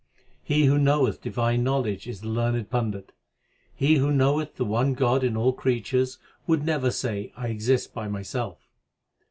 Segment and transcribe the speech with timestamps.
[0.17, 0.23] N.
[0.41, 3.11] He who knoweth divine knowledge is the learned pandit.
[3.13, 3.13] 1
[3.75, 8.07] He who knoweth the one God in all creatures would never say I exist by
[8.07, 8.67] myself